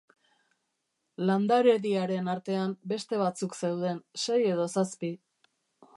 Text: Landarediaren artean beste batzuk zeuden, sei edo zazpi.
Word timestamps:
Landarediaren 1.29 2.31
artean 2.35 2.75
beste 2.95 3.19
batzuk 3.25 3.57
zeuden, 3.65 4.03
sei 4.25 4.43
edo 4.55 4.69
zazpi. 4.77 5.17